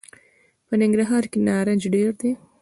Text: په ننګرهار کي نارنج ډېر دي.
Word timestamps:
په 0.67 0.73
ننګرهار 0.81 1.23
کي 1.31 1.37
نارنج 1.47 1.81
ډېر 1.95 2.11
دي. 2.21 2.31